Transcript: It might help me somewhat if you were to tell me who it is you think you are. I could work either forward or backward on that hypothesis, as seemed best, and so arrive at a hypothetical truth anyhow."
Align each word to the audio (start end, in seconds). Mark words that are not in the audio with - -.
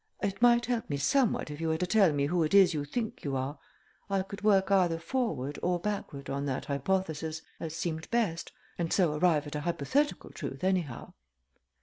It 0.19 0.41
might 0.41 0.65
help 0.65 0.89
me 0.89 0.97
somewhat 0.97 1.51
if 1.51 1.61
you 1.61 1.67
were 1.67 1.77
to 1.77 1.85
tell 1.85 2.11
me 2.11 2.25
who 2.25 2.41
it 2.41 2.55
is 2.55 2.73
you 2.73 2.85
think 2.85 3.23
you 3.23 3.35
are. 3.37 3.59
I 4.09 4.23
could 4.23 4.41
work 4.41 4.71
either 4.71 4.97
forward 4.97 5.59
or 5.61 5.79
backward 5.79 6.27
on 6.27 6.45
that 6.45 6.65
hypothesis, 6.65 7.43
as 7.59 7.75
seemed 7.75 8.09
best, 8.09 8.51
and 8.79 8.91
so 8.91 9.13
arrive 9.13 9.45
at 9.45 9.53
a 9.55 9.61
hypothetical 9.61 10.31
truth 10.31 10.63
anyhow." 10.63 11.13